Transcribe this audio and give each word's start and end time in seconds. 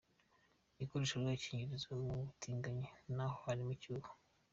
Ikoreshwa 0.83 1.15
ry’agakingirizo 1.19 1.89
mu 2.01 2.13
batinganyi 2.25 2.87
na 3.15 3.25
ho 3.31 3.37
harimo 3.45 3.71
icyuho…. 3.77 4.09